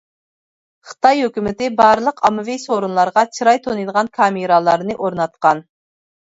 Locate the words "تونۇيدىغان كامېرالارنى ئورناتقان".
3.69-5.67